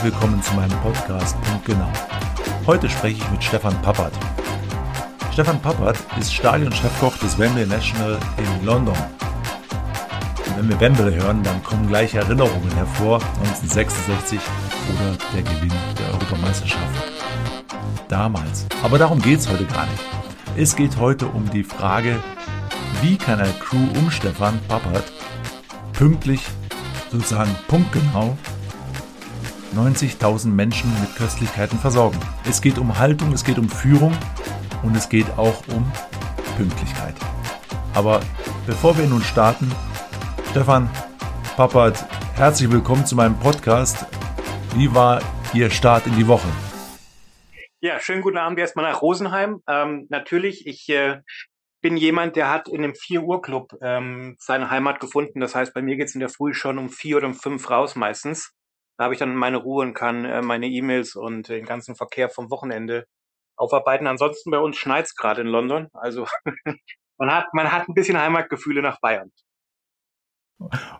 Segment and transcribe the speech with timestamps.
[0.00, 1.92] herzlich willkommen zu meinem Podcast Punkt Genau.
[2.66, 4.12] Heute spreche ich mit Stefan Pappert.
[5.30, 8.96] Stefan Pappert ist Stadionchefkoch des Wembley National in London.
[10.46, 14.40] Und wenn wir Wembley hören, dann kommen gleich Erinnerungen hervor, 1966
[14.88, 17.12] oder der Gewinn der Europameisterschaft.
[18.08, 18.66] Damals.
[18.82, 20.02] Aber darum geht es heute gar nicht.
[20.56, 22.16] Es geht heute um die Frage,
[23.02, 25.04] wie kann eine Crew um Stefan Pappert
[25.92, 26.40] pünktlich,
[27.12, 28.38] sozusagen punktgenau,
[29.74, 32.18] 90.000 Menschen mit Köstlichkeiten versorgen.
[32.48, 34.16] Es geht um Haltung, es geht um Führung
[34.82, 35.90] und es geht auch um
[36.56, 37.14] Pünktlichkeit.
[37.94, 38.20] Aber
[38.66, 39.70] bevor wir nun starten,
[40.50, 40.90] Stefan
[41.56, 42.04] Pappert,
[42.34, 44.06] herzlich willkommen zu meinem Podcast.
[44.74, 45.22] Wie war
[45.54, 46.48] Ihr Start in die Woche?
[47.80, 49.62] Ja, schönen guten Abend erstmal nach Rosenheim.
[49.68, 51.20] Ähm, natürlich, ich äh,
[51.80, 55.40] bin jemand, der hat in einem 4 Uhr Club ähm, seine Heimat gefunden.
[55.40, 57.94] Das heißt, bei mir geht's in der Früh schon um vier oder um fünf raus
[57.96, 58.52] meistens.
[59.00, 62.28] Da habe ich dann meine Ruhe und kann äh, meine E-Mails und den ganzen Verkehr
[62.28, 63.06] vom Wochenende
[63.56, 64.06] aufarbeiten.
[64.06, 65.88] Ansonsten bei uns schneit's gerade in London.
[65.94, 66.26] Also
[67.16, 69.32] man hat man hat ein bisschen Heimatgefühle nach Bayern.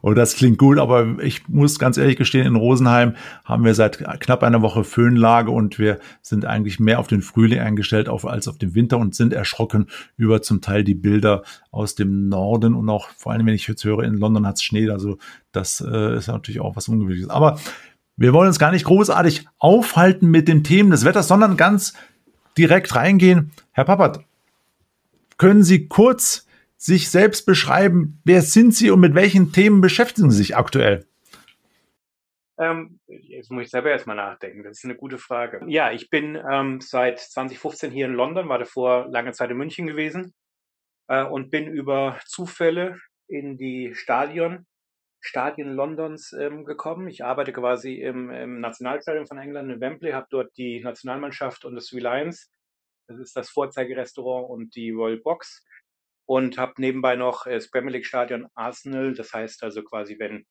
[0.00, 3.98] Oh, das klingt gut, aber ich muss ganz ehrlich gestehen, in Rosenheim haben wir seit
[4.20, 8.56] knapp einer Woche Föhnlage und wir sind eigentlich mehr auf den Frühling eingestellt als auf
[8.56, 13.10] den Winter und sind erschrocken über zum Teil die Bilder aus dem Norden und auch
[13.10, 15.18] vor allem, wenn ich jetzt höre, in London hat es Schnee, also
[15.52, 17.28] das äh, ist natürlich auch was Ungewöhnliches.
[17.28, 17.58] Aber
[18.20, 21.96] wir wollen uns gar nicht großartig aufhalten mit den Themen des Wetters, sondern ganz
[22.58, 23.50] direkt reingehen.
[23.72, 24.20] Herr Pappert,
[25.38, 26.46] können Sie kurz
[26.76, 28.20] sich selbst beschreiben.
[28.24, 31.06] Wer sind Sie und mit welchen Themen beschäftigen Sie sich aktuell?
[32.58, 34.64] Ähm, jetzt muss ich selber erstmal nachdenken.
[34.64, 35.62] Das ist eine gute Frage.
[35.66, 39.86] Ja, ich bin ähm, seit 2015 hier in London, war davor lange Zeit in München
[39.86, 40.34] gewesen
[41.08, 44.66] äh, und bin über Zufälle in die Stadion,
[45.20, 47.08] Stadien Londons ähm, gekommen.
[47.08, 51.74] Ich arbeite quasi im, im Nationalstadion von England in Wembley, habe dort die Nationalmannschaft und
[51.74, 52.50] das Lions,
[53.06, 55.64] das ist das Vorzeigerestaurant und die Royal Box
[56.26, 59.14] und habe nebenbei noch das Premier League Stadion Arsenal.
[59.14, 60.46] Das heißt also quasi, wenn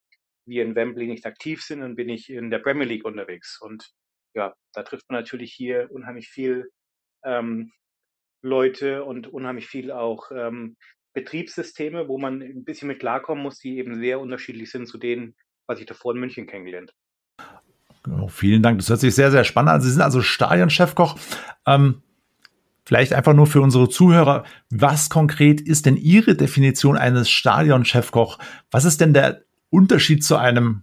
[0.45, 3.59] wir in Wembley nicht aktiv sind, dann bin ich in der Premier League unterwegs.
[3.61, 3.89] Und
[4.35, 6.69] ja, da trifft man natürlich hier unheimlich viel
[7.23, 7.71] ähm,
[8.41, 10.77] Leute und unheimlich viel auch ähm,
[11.13, 15.35] Betriebssysteme, wo man ein bisschen mit klarkommen muss, die eben sehr unterschiedlich sind zu denen,
[15.67, 16.93] was ich davor in München kennengelernt
[17.37, 18.21] habe.
[18.21, 18.79] Oh, vielen Dank.
[18.79, 19.81] Das hört sich sehr, sehr spannend an.
[19.81, 21.17] Sie sind also Stadionchefkoch.
[21.65, 22.01] Ähm,
[22.89, 28.39] Vielleicht einfach nur für unsere Zuhörer, was konkret ist denn Ihre Definition eines Stadionchefkoch?
[28.71, 30.81] Was ist denn der Unterschied zu einem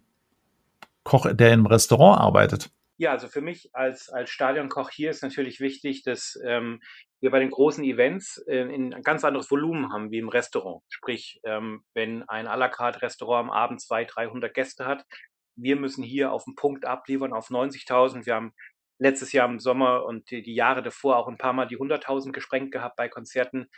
[1.03, 2.70] Koch, der im Restaurant arbeitet?
[2.97, 6.81] Ja, also für mich als, als Stadionkoch hier ist natürlich wichtig, dass ähm,
[7.21, 10.82] wir bei den großen Events äh, ein ganz anderes Volumen haben wie im Restaurant.
[10.88, 15.04] Sprich, ähm, wenn ein à la carte Restaurant am Abend 200, 300 Gäste hat,
[15.56, 18.26] wir müssen hier auf den Punkt abliefern auf 90.000.
[18.26, 18.53] Wir haben
[18.99, 22.32] letztes Jahr im Sommer und die, die Jahre davor auch ein paar Mal die 100.000
[22.32, 23.69] gesprengt gehabt bei Konzerten.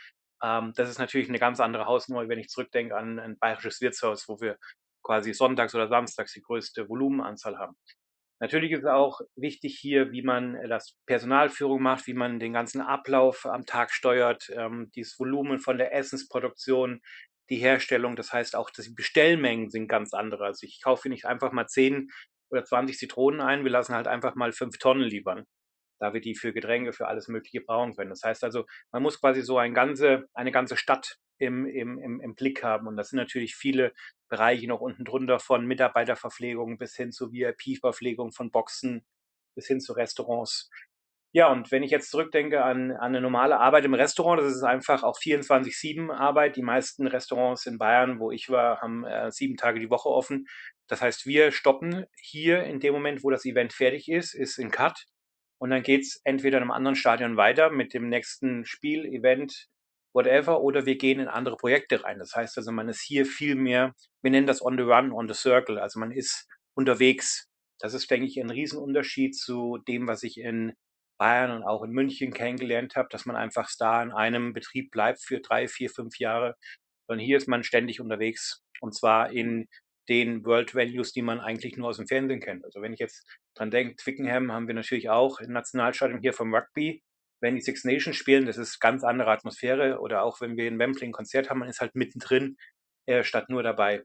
[0.43, 4.27] Ähm, das ist natürlich eine ganz andere Hausnummer, wenn ich zurückdenke an ein bayerisches Wirtshaus,
[4.27, 4.57] wo wir
[5.03, 7.75] quasi sonntags oder samstags die größte Volumenanzahl haben.
[8.39, 13.45] Natürlich ist auch wichtig hier, wie man das Personalführung macht, wie man den ganzen Ablauf
[13.45, 17.01] am Tag steuert, ähm, dieses Volumen von der Essensproduktion,
[17.49, 18.15] die Herstellung.
[18.15, 20.45] Das heißt auch, dass die Bestellmengen sind ganz andere.
[20.45, 22.09] Also ich kaufe nicht einfach mal zehn
[22.49, 23.63] oder 20 Zitronen ein.
[23.63, 25.45] Wir lassen halt einfach mal fünf Tonnen liefern,
[25.99, 28.09] da wir die für Getränke, für alles Mögliche brauchen können.
[28.09, 32.21] Das heißt also, man muss quasi so ein ganze, eine ganze Stadt im, im, im,
[32.21, 32.87] im Blick haben.
[32.87, 33.93] Und das sind natürlich viele
[34.27, 39.05] Bereiche noch unten drunter von Mitarbeiterverpflegung bis hin zu VIP-Verpflegung von Boxen
[39.55, 40.69] bis hin zu Restaurants.
[41.31, 44.63] Ja, und wenn ich jetzt zurückdenke an, an eine normale Arbeit im Restaurant, das ist
[44.63, 46.55] einfach auch 24-7 Arbeit.
[46.55, 50.47] Die meisten Restaurants in Bayern, wo ich war, haben äh, sieben Tage die Woche offen.
[50.87, 54.71] Das heißt, wir stoppen hier in dem Moment, wo das Event fertig ist, ist in
[54.71, 55.05] Cut.
[55.59, 59.67] Und dann geht's entweder in einem anderen Stadion weiter mit dem nächsten Spiel, Event,
[60.13, 62.19] whatever, oder wir gehen in andere Projekte rein.
[62.19, 65.27] Das heißt also, man ist hier viel mehr, wir nennen das on the run, on
[65.27, 65.79] the circle.
[65.79, 67.47] Also man ist unterwegs.
[67.79, 70.73] Das ist, denke ich, ein Riesenunterschied zu dem, was ich in
[71.17, 75.21] Bayern und auch in München kennengelernt habe, dass man einfach da in einem Betrieb bleibt
[75.21, 76.55] für drei, vier, fünf Jahre.
[77.07, 78.61] Sondern hier ist man ständig unterwegs.
[78.81, 79.67] Und zwar in
[80.09, 82.65] den World Values, die man eigentlich nur aus dem Fernsehen kennt.
[82.65, 86.53] Also wenn ich jetzt dran denke, Twickenham haben wir natürlich auch im Nationalstadion hier vom
[86.53, 87.03] Rugby.
[87.41, 89.99] Wenn die Six Nations spielen, das ist ganz andere Atmosphäre.
[89.99, 92.57] Oder auch wenn wir in Wembley ein Konzert haben, man ist halt mittendrin,
[93.05, 94.03] äh, statt nur dabei.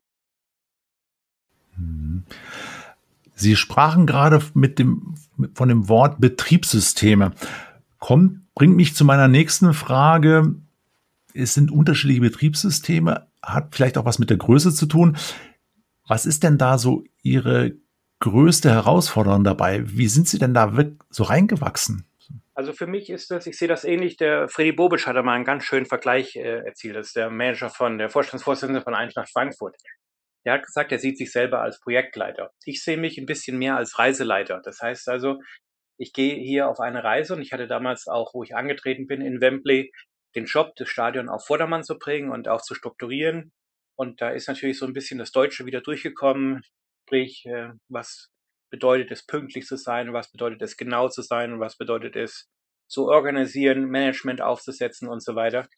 [1.76, 2.24] Mhm.
[3.36, 5.14] Sie sprachen gerade mit dem,
[5.54, 7.32] von dem Wort Betriebssysteme.
[7.98, 10.54] Kommt, bringt mich zu meiner nächsten Frage.
[11.34, 15.16] Es sind unterschiedliche Betriebssysteme, hat vielleicht auch was mit der Größe zu tun.
[16.06, 17.72] Was ist denn da so Ihre
[18.20, 19.82] größte Herausforderung dabei?
[19.86, 20.72] Wie sind Sie denn da
[21.10, 22.04] so reingewachsen?
[22.56, 25.34] Also für mich ist das, ich sehe das ähnlich, der Freddy Bobic hat da mal
[25.34, 26.94] einen ganz schönen Vergleich äh, erzielt.
[26.94, 29.76] Das ist der Manager von, der Vorstandsvorsitzende von Eintracht Frankfurt.
[30.46, 32.52] Der hat gesagt, er sieht sich selber als Projektleiter.
[32.64, 34.60] Ich sehe mich ein bisschen mehr als Reiseleiter.
[34.62, 35.40] Das heißt also,
[35.98, 39.20] ich gehe hier auf eine Reise und ich hatte damals auch, wo ich angetreten bin
[39.20, 39.92] in Wembley,
[40.36, 43.52] den Job, das Stadion auf Vordermann zu bringen und auch zu strukturieren.
[43.96, 46.62] Und da ist natürlich so ein bisschen das Deutsche wieder durchgekommen,
[47.06, 48.30] sprich, äh, was
[48.74, 52.50] bedeutet es, pünktlich zu sein, was bedeutet es, genau zu sein und was bedeutet es,
[52.88, 55.68] zu organisieren, Management aufzusetzen und so weiter.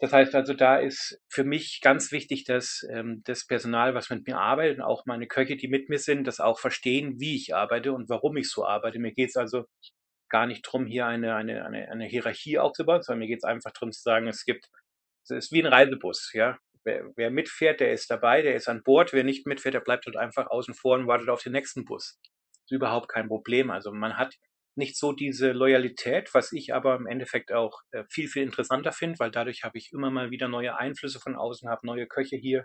[0.00, 4.26] Das heißt also, da ist für mich ganz wichtig, dass ähm, das Personal, was mit
[4.26, 7.54] mir arbeitet, und auch meine Köche, die mit mir sind, das auch verstehen, wie ich
[7.54, 8.98] arbeite und warum ich so arbeite.
[8.98, 9.66] Mir geht es also
[10.30, 13.72] gar nicht darum, hier eine, eine, eine, eine Hierarchie aufzubauen, sondern mir geht es einfach
[13.72, 14.70] darum zu sagen, es gibt,
[15.24, 16.56] es ist wie ein Reisebus, ja.
[16.88, 19.12] Wer, wer mitfährt, der ist dabei, der ist an Bord.
[19.12, 22.18] Wer nicht mitfährt, der bleibt halt einfach außen vor und wartet auf den nächsten Bus.
[22.64, 23.70] Ist überhaupt kein Problem.
[23.70, 24.36] Also man hat
[24.74, 29.18] nicht so diese Loyalität, was ich aber im Endeffekt auch äh, viel, viel interessanter finde,
[29.18, 32.64] weil dadurch habe ich immer mal wieder neue Einflüsse von außen, habe neue Köche hier.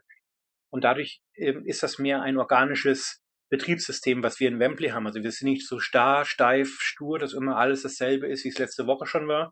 [0.70, 5.06] Und dadurch ähm, ist das mehr ein organisches Betriebssystem, was wir in Wembley haben.
[5.06, 8.58] Also wir sind nicht so starr, steif, stur, dass immer alles dasselbe ist, wie es
[8.58, 9.52] letzte Woche schon war,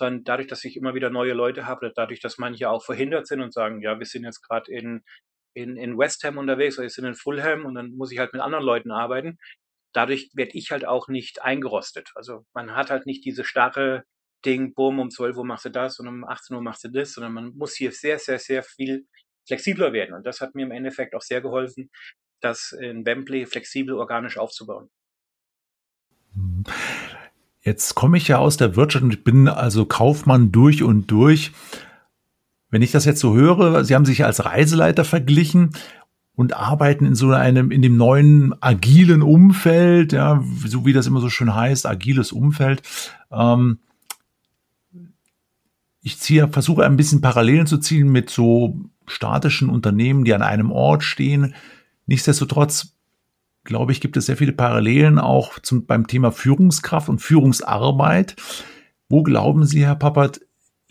[0.00, 3.42] sondern dadurch, dass ich immer wieder neue Leute habe, dadurch, dass manche auch verhindert sind
[3.42, 5.04] und sagen, ja, wir sind jetzt gerade in,
[5.54, 8.32] in, in West Ham unterwegs oder wir sind in Fulham und dann muss ich halt
[8.32, 9.36] mit anderen Leuten arbeiten,
[9.92, 12.12] dadurch werde ich halt auch nicht eingerostet.
[12.14, 14.04] Also man hat halt nicht diese starre
[14.46, 17.12] Ding, boom, um 12 Uhr machst du das und um 18 Uhr machst du das,
[17.12, 19.06] sondern man muss hier sehr, sehr, sehr viel
[19.46, 20.14] flexibler werden.
[20.14, 21.90] Und das hat mir im Endeffekt auch sehr geholfen,
[22.40, 24.88] das in Wembley flexibel organisch aufzubauen.
[27.62, 31.52] Jetzt komme ich ja aus der Wirtschaft und bin also Kaufmann durch und durch.
[32.70, 35.70] Wenn ich das jetzt so höre, Sie haben sich als Reiseleiter verglichen
[36.34, 41.20] und arbeiten in so einem, in dem neuen agilen Umfeld, ja, so wie das immer
[41.20, 42.82] so schön heißt, agiles Umfeld.
[43.30, 43.80] Ähm,
[46.02, 50.72] ich ziehe, versuche ein bisschen Parallelen zu ziehen mit so statischen Unternehmen, die an einem
[50.72, 51.54] Ort stehen.
[52.06, 52.94] Nichtsdestotrotz,
[53.70, 58.34] glaube ich, gibt es sehr viele Parallelen auch zum, beim Thema Führungskraft und Führungsarbeit.
[59.08, 60.40] Wo glauben Sie, Herr Pappert,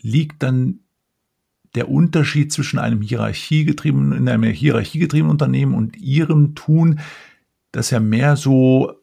[0.00, 0.80] liegt dann
[1.74, 7.00] der Unterschied zwischen einem hierarchiegetriebenen, in einem hierarchiegetriebenen Unternehmen und ihrem Tun,
[7.70, 8.94] das ja mehr so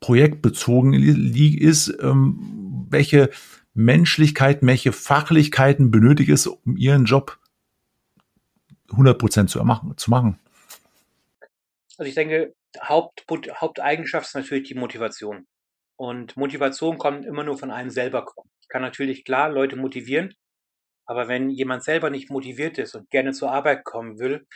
[0.00, 3.30] projektbezogen ist, ähm, welche
[3.72, 7.38] Menschlichkeiten, welche Fachlichkeiten benötigt es, um ihren Job
[8.90, 10.36] 100 Prozent zu machen?
[11.98, 15.46] Also ich denke, Haupt, Haupteigenschaft ist natürlich die Motivation.
[15.96, 18.26] Und Motivation kommt immer nur von einem selber.
[18.60, 20.34] Ich kann natürlich klar Leute motivieren,
[21.06, 24.46] aber wenn jemand selber nicht motiviert ist und gerne zur Arbeit kommen will,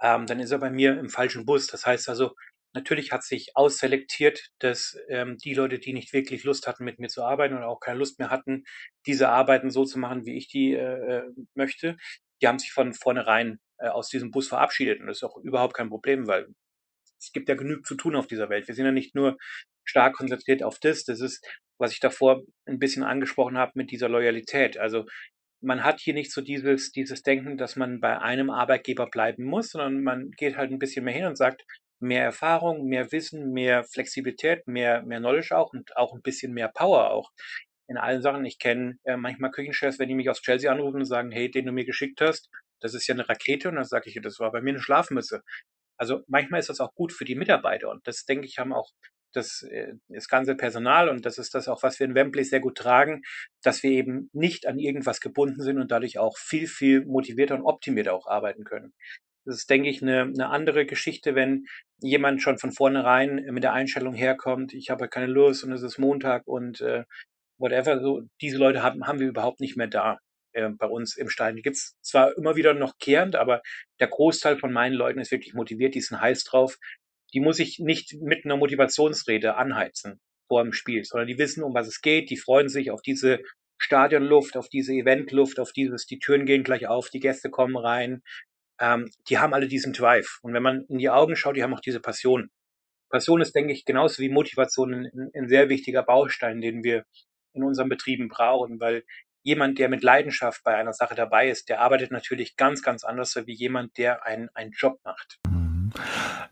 [0.00, 1.66] ähm, dann ist er bei mir im falschen Bus.
[1.66, 2.34] Das heißt also,
[2.74, 7.08] natürlich hat sich ausselektiert, dass ähm, die Leute, die nicht wirklich Lust hatten, mit mir
[7.08, 8.64] zu arbeiten oder auch keine Lust mehr hatten,
[9.06, 11.22] diese Arbeiten so zu machen, wie ich die äh, äh
[11.54, 11.96] möchte,
[12.42, 15.00] die haben sich von vornherein äh, aus diesem Bus verabschiedet.
[15.00, 16.48] Und das ist auch überhaupt kein Problem, weil
[17.24, 18.68] es gibt ja genug zu tun auf dieser Welt.
[18.68, 19.36] Wir sind ja nicht nur
[19.84, 21.04] stark konzentriert auf das.
[21.04, 21.46] Das ist,
[21.78, 24.78] was ich davor ein bisschen angesprochen habe mit dieser Loyalität.
[24.78, 25.06] Also
[25.60, 29.70] man hat hier nicht so dieses, dieses Denken, dass man bei einem Arbeitgeber bleiben muss,
[29.70, 31.64] sondern man geht halt ein bisschen mehr hin und sagt,
[32.00, 36.68] mehr Erfahrung, mehr Wissen, mehr Flexibilität, mehr, mehr Knowledge auch und auch ein bisschen mehr
[36.68, 37.30] Power auch
[37.88, 38.44] in allen Sachen.
[38.44, 41.66] Ich kenne äh, manchmal Küchenchefs, wenn die mich aus Chelsea anrufen und sagen, hey, den
[41.66, 42.50] du mir geschickt hast,
[42.80, 45.42] das ist ja eine Rakete und dann sage ich, das war bei mir eine Schlafmütze.
[45.98, 48.90] Also manchmal ist das auch gut für die Mitarbeiter und das denke ich haben auch
[49.34, 52.60] das, äh, das ganze Personal und das ist das auch, was wir in Wembley sehr
[52.60, 53.22] gut tragen,
[53.62, 57.62] dass wir eben nicht an irgendwas gebunden sind und dadurch auch viel, viel motivierter und
[57.62, 58.92] optimierter auch arbeiten können.
[59.44, 61.66] Das ist, denke ich, eine, eine andere Geschichte, wenn
[62.00, 65.98] jemand schon von vornherein mit der Einstellung herkommt, ich habe keine Lust und es ist
[65.98, 67.04] Montag und äh,
[67.58, 68.00] whatever.
[68.00, 70.18] So, diese Leute haben, haben wir überhaupt nicht mehr da
[70.54, 71.56] äh, bei uns im Stadion.
[71.56, 73.62] Die gibt es zwar immer wieder noch kehrend, aber
[74.00, 76.78] der Großteil von meinen Leuten ist wirklich motiviert, die sind heiß drauf,
[77.32, 81.74] die muss ich nicht mit einer Motivationsrede anheizen vor dem Spiel, sondern die wissen, um
[81.74, 83.40] was es geht, die freuen sich auf diese
[83.78, 88.22] Stadionluft, auf diese Eventluft, auf dieses, die Türen gehen gleich auf, die Gäste kommen rein.
[88.80, 90.38] Ähm, die haben alle diesen Drive.
[90.42, 92.50] Und wenn man in die Augen schaut, die haben auch diese Passion.
[93.10, 97.04] Passion ist, denke ich, genauso wie Motivation ein, ein sehr wichtiger Baustein, den wir
[97.52, 99.04] in unseren Betrieben brauchen, weil
[99.44, 103.36] jemand, der mit Leidenschaft bei einer Sache dabei ist, der arbeitet natürlich ganz, ganz anders
[103.44, 105.38] wie jemand, der einen, einen Job macht.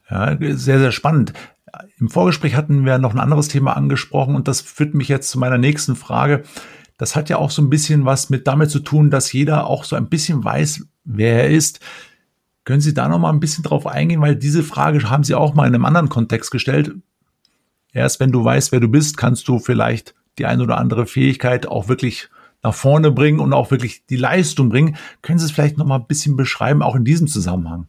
[0.09, 1.33] Ja, sehr, sehr spannend.
[1.99, 5.39] Im Vorgespräch hatten wir noch ein anderes Thema angesprochen und das führt mich jetzt zu
[5.39, 6.43] meiner nächsten Frage.
[6.99, 9.85] Das hat ja auch so ein bisschen was mit damit zu tun, dass jeder auch
[9.85, 11.81] so ein bisschen weiß, wer er ist.
[12.65, 15.55] Können Sie da noch mal ein bisschen drauf eingehen, weil diese Frage haben Sie auch
[15.55, 16.93] mal in einem anderen Kontext gestellt.
[17.93, 21.67] Erst wenn du weißt, wer du bist, kannst du vielleicht die eine oder andere Fähigkeit
[21.67, 22.29] auch wirklich
[22.63, 24.97] nach vorne bringen und auch wirklich die Leistung bringen.
[25.21, 27.89] Können Sie es vielleicht noch mal ein bisschen beschreiben, auch in diesem Zusammenhang?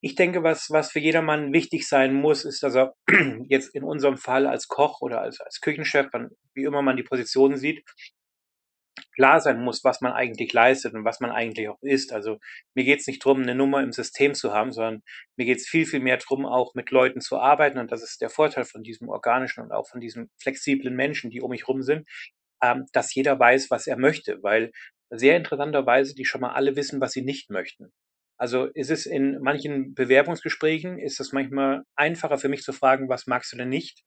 [0.00, 2.94] Ich denke, was, was für jedermann wichtig sein muss, ist, dass er
[3.48, 6.08] jetzt in unserem Fall als Koch oder als, als Küchenchef,
[6.54, 7.84] wie immer man die Position sieht,
[9.14, 12.12] klar sein muss, was man eigentlich leistet und was man eigentlich auch ist.
[12.12, 12.38] Also
[12.74, 15.02] mir geht es nicht darum, eine Nummer im System zu haben, sondern
[15.36, 17.78] mir geht es viel, viel mehr darum, auch mit Leuten zu arbeiten.
[17.78, 21.42] Und das ist der Vorteil von diesem organischen und auch von diesen flexiblen Menschen, die
[21.42, 22.08] um mich rum sind,
[22.62, 24.70] ähm, dass jeder weiß, was er möchte, weil
[25.10, 27.92] sehr interessanterweise die schon mal alle wissen, was sie nicht möchten.
[28.38, 33.26] Also ist es in manchen Bewerbungsgesprächen, ist es manchmal einfacher für mich zu fragen, was
[33.26, 34.02] magst du denn nicht,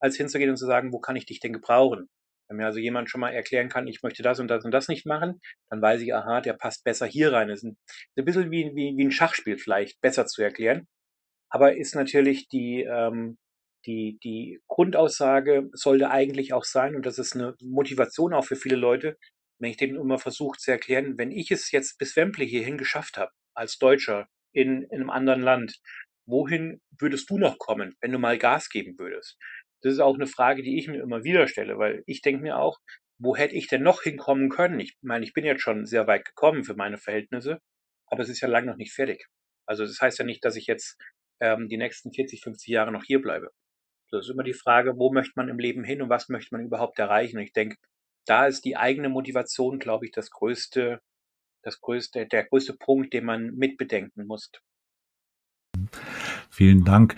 [0.00, 2.08] als hinzugehen und zu sagen, wo kann ich dich denn gebrauchen?
[2.48, 4.88] Wenn mir also jemand schon mal erklären kann, ich möchte das und das und das
[4.88, 5.40] nicht machen,
[5.70, 7.48] dann weiß ich, aha, der passt besser hier rein.
[7.48, 7.76] Das ist
[8.16, 10.86] ein, bisschen wie, wie, wie ein Schachspiel vielleicht, besser zu erklären.
[11.48, 13.38] Aber ist natürlich die, ähm,
[13.86, 18.76] die, die Grundaussage sollte eigentlich auch sein, und das ist eine Motivation auch für viele
[18.76, 19.16] Leute,
[19.58, 23.18] wenn ich denen immer versuche zu erklären, wenn ich es jetzt bis Wembley hierhin geschafft
[23.18, 25.80] habe, als Deutscher in, in einem anderen Land,
[26.26, 29.36] wohin würdest du noch kommen, wenn du mal Gas geben würdest?
[29.82, 32.58] Das ist auch eine Frage, die ich mir immer wieder stelle, weil ich denke mir
[32.58, 32.78] auch,
[33.18, 34.80] wo hätte ich denn noch hinkommen können?
[34.80, 37.60] Ich meine, ich bin jetzt schon sehr weit gekommen für meine Verhältnisse,
[38.06, 39.26] aber es ist ja lange noch nicht fertig.
[39.66, 40.96] Also das heißt ja nicht, dass ich jetzt
[41.40, 43.50] ähm, die nächsten 40, 50 Jahre noch hier bleibe.
[44.10, 46.64] Das ist immer die Frage, wo möchte man im Leben hin und was möchte man
[46.64, 47.38] überhaupt erreichen?
[47.38, 47.76] Und ich denke,
[48.26, 51.00] da ist die eigene Motivation, glaube ich, das größte,
[51.62, 54.50] das größte, der größte Punkt, den man mitbedenken muss.
[56.50, 57.14] Vielen Dank.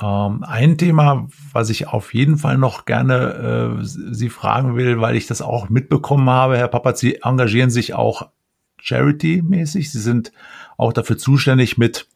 [0.00, 5.16] Ähm, ein Thema, was ich auf jeden Fall noch gerne äh, Sie fragen will, weil
[5.16, 8.30] ich das auch mitbekommen habe, Herr Pappert, Sie engagieren sich auch
[8.78, 9.92] charity-mäßig.
[9.92, 10.32] Sie sind
[10.78, 12.08] auch dafür zuständig, mit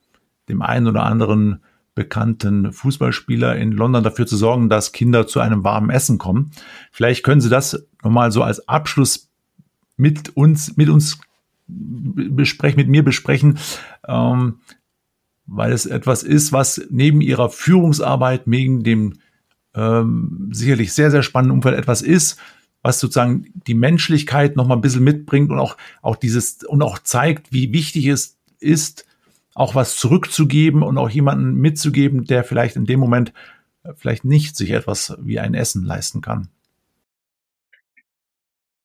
[0.49, 1.63] dem einen oder anderen
[1.95, 6.51] bekannten Fußballspieler in London dafür zu sorgen, dass Kinder zu einem warmen Essen kommen.
[6.91, 9.31] Vielleicht können Sie das nochmal so als Abschluss
[9.97, 11.21] mit uns, mit uns
[11.67, 13.59] besprechen, mit mir besprechen,
[14.07, 14.59] ähm,
[15.47, 19.15] weil es etwas ist, was neben Ihrer Führungsarbeit, neben dem
[19.75, 22.39] ähm, sicherlich sehr, sehr spannenden Umfeld etwas ist,
[22.83, 27.53] was sozusagen die Menschlichkeit nochmal ein bisschen mitbringt und auch, auch dieses, und auch zeigt,
[27.53, 29.04] wie wichtig es ist,
[29.55, 33.33] auch was zurückzugeben und auch jemanden mitzugeben, der vielleicht in dem Moment
[33.85, 36.49] äh, vielleicht nicht sich etwas wie ein Essen leisten kann.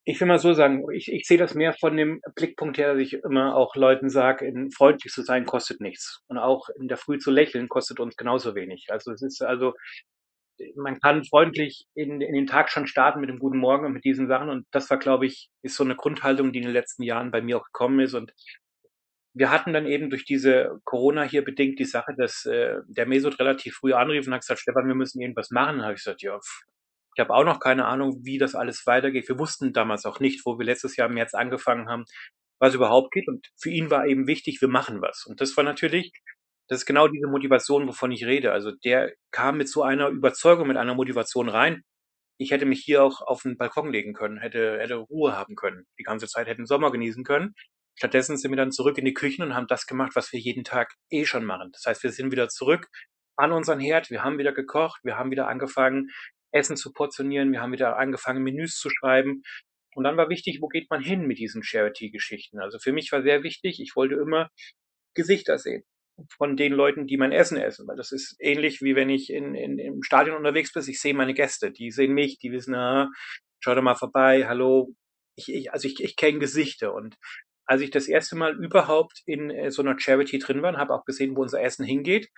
[0.05, 3.01] Ich will mal so sagen, ich, ich sehe das mehr von dem Blickpunkt her, dass
[3.01, 6.23] ich immer auch Leuten sage, freundlich zu sein kostet nichts.
[6.27, 8.87] Und auch in der Früh zu lächeln kostet uns genauso wenig.
[8.89, 9.73] Also es ist also,
[10.75, 14.03] man kann freundlich in, in den Tag schon starten mit dem guten Morgen und mit
[14.03, 14.49] diesen Sachen.
[14.49, 17.43] Und das war, glaube ich, ist so eine Grundhaltung, die in den letzten Jahren bei
[17.43, 18.15] mir auch gekommen ist.
[18.15, 18.33] Und
[19.33, 23.39] wir hatten dann eben durch diese Corona hier bedingt die Sache, dass äh, der Mesut
[23.39, 25.79] relativ früh anrief und hat gesagt, Stefan, wir müssen irgendwas machen.
[25.79, 26.63] Da habe ich gesagt, ja, pff,
[27.15, 29.27] ich habe auch noch keine Ahnung, wie das alles weitergeht.
[29.27, 32.05] Wir wussten damals auch nicht, wo wir letztes Jahr im März angefangen haben,
[32.59, 33.27] was überhaupt geht.
[33.27, 35.25] Und für ihn war eben wichtig, wir machen was.
[35.25, 36.11] Und das war natürlich,
[36.67, 38.51] das ist genau diese Motivation, wovon ich rede.
[38.51, 41.83] Also der kam mit so einer Überzeugung, mit einer Motivation rein.
[42.37, 45.85] Ich hätte mich hier auch auf den Balkon legen können, hätte, hätte Ruhe haben können,
[45.99, 47.53] die ganze Zeit hätte den Sommer genießen können.
[47.99, 50.63] Stattdessen sind wir dann zurück in die Küchen und haben das gemacht, was wir jeden
[50.63, 51.69] Tag eh schon machen.
[51.73, 52.87] Das heißt, wir sind wieder zurück
[53.35, 56.07] an unseren Herd, wir haben wieder gekocht, wir haben wieder angefangen,
[56.53, 59.43] Essen zu portionieren, wir haben wieder angefangen, Menüs zu schreiben.
[59.95, 62.61] Und dann war wichtig, wo geht man hin mit diesen Charity-Geschichten?
[62.61, 64.49] Also für mich war sehr wichtig, ich wollte immer
[65.13, 65.83] Gesichter sehen
[66.37, 69.55] von den Leuten, die mein Essen essen, weil das ist ähnlich wie wenn ich in,
[69.55, 73.09] in, im Stadion unterwegs bin, ich sehe meine Gäste, die sehen mich, die wissen, ah,
[73.59, 74.95] schau doch mal vorbei, hallo,
[75.35, 77.17] ich, ich, also ich, ich kenne Gesichter und
[77.69, 81.05] als ich das erste Mal überhaupt in äh, so einer Charity drin war, habe auch
[81.05, 82.31] gesehen, wo unser Essen hingeht,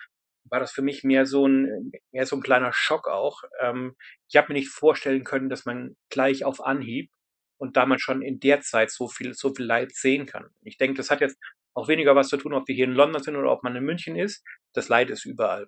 [0.50, 3.42] war das für mich mehr so ein, mehr so ein kleiner Schock auch.
[3.62, 3.96] Ähm,
[4.28, 7.10] ich habe mir nicht vorstellen können, dass man gleich auf Anhieb
[7.58, 10.50] und da man schon in der Zeit so viel, so viel Leid sehen kann.
[10.64, 11.38] Ich denke, das hat jetzt
[11.74, 13.86] auch weniger was zu tun, ob wir hier in London sind oder ob man in
[13.86, 14.44] München ist.
[14.74, 15.68] Das Leid ist überall.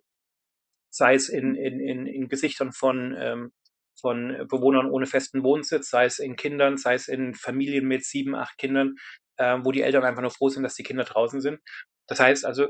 [0.90, 3.54] Sei es in, in, in, in Gesichtern von, ähm,
[3.98, 8.36] von Bewohnern ohne festen Wohnsitz, sei es in Kindern, sei es in Familien mit sieben,
[8.36, 8.96] acht Kindern,
[9.38, 11.60] äh, wo die Eltern einfach nur froh sind, dass die Kinder draußen sind.
[12.08, 12.68] Das heißt also,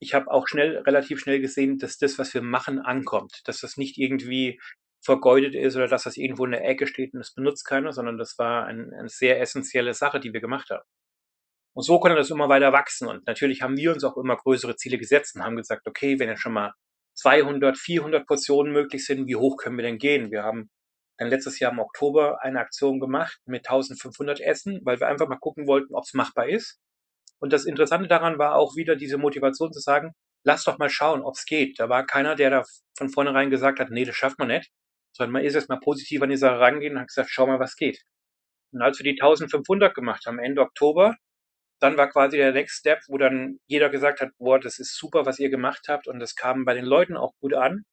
[0.00, 3.76] ich habe auch schnell, relativ schnell gesehen, dass das, was wir machen, ankommt, dass das
[3.76, 4.60] nicht irgendwie
[5.02, 8.18] vergeudet ist oder dass das irgendwo in der Ecke steht und es benutzt keiner, sondern
[8.18, 10.84] das war ein, eine sehr essentielle Sache, die wir gemacht haben.
[11.74, 13.08] Und so konnte das immer weiter wachsen.
[13.08, 16.28] Und natürlich haben wir uns auch immer größere Ziele gesetzt und haben gesagt, okay, wenn
[16.28, 16.72] jetzt schon mal
[17.14, 20.30] 200, 400 Portionen möglich sind, wie hoch können wir denn gehen?
[20.30, 20.70] Wir haben
[21.18, 25.38] dann letztes Jahr im Oktober eine Aktion gemacht mit 1500 Essen, weil wir einfach mal
[25.38, 26.78] gucken wollten, ob es machbar ist.
[27.38, 30.12] Und das Interessante daran war auch wieder diese Motivation zu sagen,
[30.44, 31.78] lass doch mal schauen, ob es geht.
[31.78, 32.62] Da war keiner, der da
[32.96, 34.70] von vornherein gesagt hat, nee, das schafft man nicht,
[35.12, 37.60] sondern man ist erst mal positiv an die Sache rangehen und hat gesagt, schau mal,
[37.60, 38.02] was geht.
[38.72, 41.14] Und als wir die 1500 gemacht haben, Ende Oktober,
[41.80, 45.26] dann war quasi der Next Step, wo dann jeder gesagt hat, boah, das ist super,
[45.26, 47.84] was ihr gemacht habt und das kam bei den Leuten auch gut an.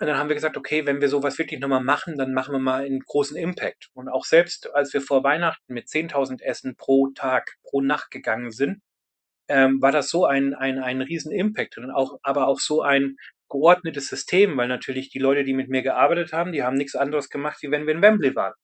[0.00, 2.60] Und dann haben wir gesagt, okay, wenn wir sowas wirklich nochmal machen, dann machen wir
[2.60, 3.90] mal einen großen Impact.
[3.94, 8.52] Und auch selbst, als wir vor Weihnachten mit 10.000 Essen pro Tag, pro Nacht gegangen
[8.52, 8.80] sind,
[9.48, 13.16] ähm, war das so ein, ein, ein riesen Impact und auch, aber auch so ein
[13.48, 17.28] geordnetes System, weil natürlich die Leute, die mit mir gearbeitet haben, die haben nichts anderes
[17.28, 18.54] gemacht, wie wenn wir in Wembley waren.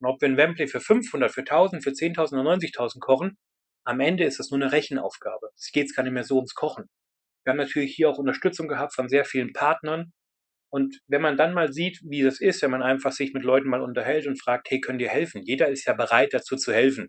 [0.00, 3.36] Und ob wir in Wembley für 500, für 1000, für 10.000 oder 90.000 kochen,
[3.84, 5.50] am Ende ist das nur eine Rechenaufgabe.
[5.56, 6.88] Es geht gar nicht mehr so ums Kochen.
[7.44, 10.12] Wir haben natürlich hier auch Unterstützung gehabt von sehr vielen Partnern.
[10.70, 13.68] Und wenn man dann mal sieht, wie das ist, wenn man einfach sich mit Leuten
[13.68, 15.42] mal unterhält und fragt, hey, könnt ihr helfen?
[15.42, 17.08] Jeder ist ja bereit dazu zu helfen.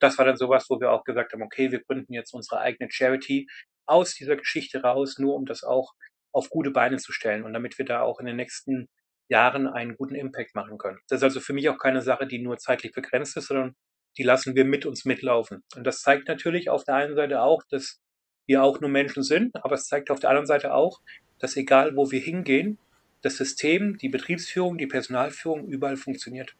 [0.00, 2.90] Das war dann sowas, wo wir auch gesagt haben, okay, wir gründen jetzt unsere eigene
[2.90, 3.46] Charity
[3.86, 5.92] aus dieser Geschichte raus, nur um das auch
[6.32, 8.88] auf gute Beine zu stellen und damit wir da auch in den nächsten
[9.28, 10.98] Jahren einen guten Impact machen können.
[11.08, 13.74] Das ist also für mich auch keine Sache, die nur zeitlich begrenzt ist, sondern
[14.18, 15.62] die lassen wir mit uns mitlaufen.
[15.76, 18.00] Und das zeigt natürlich auf der einen Seite auch, dass
[18.46, 21.00] wir auch nur Menschen sind, aber es zeigt auf der anderen Seite auch,
[21.38, 22.78] dass egal wo wir hingehen,
[23.22, 26.54] das System, die Betriebsführung, die Personalführung überall funktioniert.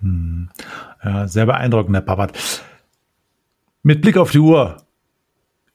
[0.00, 0.50] Hm.
[1.04, 2.62] Ja, sehr beeindruckend, Herr Pappert.
[3.82, 4.82] Mit Blick auf die Uhr,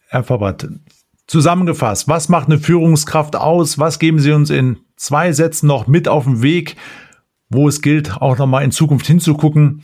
[0.08, 0.68] Herr Pappert,
[1.28, 3.80] zusammengefasst, was macht eine Führungskraft aus?
[3.80, 6.76] Was geben Sie uns in zwei Sätzen noch mit auf den Weg,
[7.50, 9.84] wo es gilt, auch nochmal in Zukunft hinzugucken?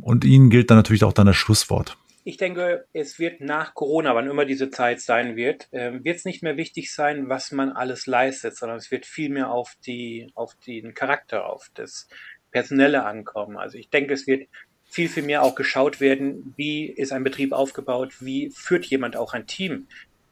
[0.00, 1.96] Und Ihnen gilt dann natürlich auch dann das Schlusswort.
[2.28, 6.26] Ich denke, es wird nach Corona, wann immer diese Zeit sein wird, äh, wird es
[6.26, 10.30] nicht mehr wichtig sein, was man alles leistet, sondern es wird viel mehr auf die,
[10.34, 12.06] auf den Charakter, auf das
[12.50, 13.56] Personelle ankommen.
[13.56, 14.46] Also ich denke, es wird
[14.84, 19.32] viel, viel mehr auch geschaut werden, wie ist ein Betrieb aufgebaut, wie führt jemand auch
[19.32, 19.88] ein Team.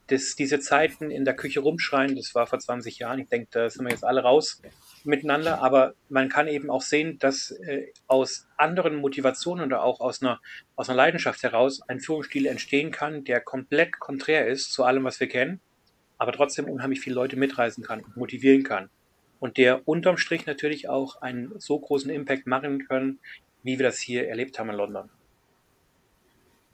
[0.09, 3.69] Das, diese Zeiten in der Küche rumschreien, das war vor 20 Jahren, ich denke, da
[3.69, 4.63] sind wir jetzt alle raus
[5.05, 10.23] miteinander, aber man kann eben auch sehen, dass äh, aus anderen Motivationen oder auch aus
[10.23, 10.41] einer,
[10.77, 15.19] aus einer Leidenschaft heraus ein Führungsstil entstehen kann, der komplett konträr ist zu allem, was
[15.19, 15.61] wir kennen,
[16.19, 18.91] aber trotzdem unheimlich viele Leute mitreisen kann und motivieren kann.
[19.39, 23.19] Und der unterm Strich natürlich auch einen so großen Impact machen können,
[23.63, 25.11] wie wir das hier erlebt haben in London.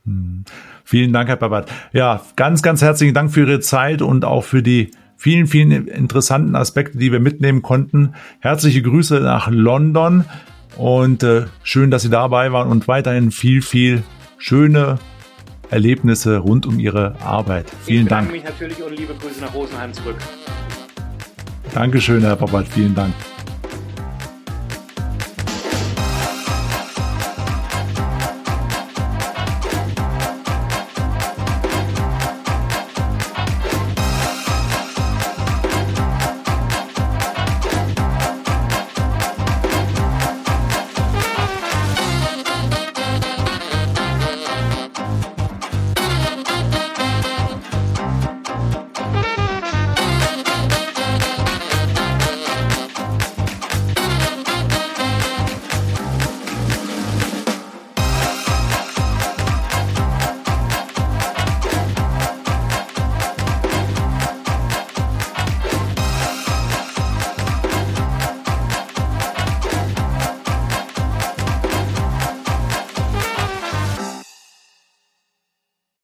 [0.04, 0.44] Hm.
[0.84, 1.70] Vielen Dank, Herr Babat.
[1.92, 6.56] Ja, ganz, ganz herzlichen Dank für Ihre Zeit und auch für die vielen, vielen interessanten
[6.56, 8.14] Aspekte, die wir mitnehmen konnten.
[8.40, 10.24] Herzliche Grüße nach London
[10.76, 14.02] und äh, schön, dass Sie dabei waren und weiterhin viel, viel
[14.38, 14.98] schöne
[15.70, 17.66] Erlebnisse rund um Ihre Arbeit.
[17.84, 18.26] Vielen Dank.
[18.26, 20.16] Ich mich natürlich und liebe Grüße nach Rosenheim zurück.
[21.72, 22.68] Dankeschön, Herr Papat.
[22.68, 23.14] Vielen Dank.